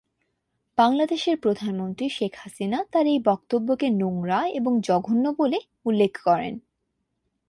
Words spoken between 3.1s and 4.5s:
এই বক্তব্যকে "নোংরা"